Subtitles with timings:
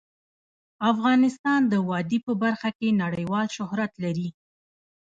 [0.91, 4.29] افغانستان د وادي په برخه کې نړیوال شهرت لري.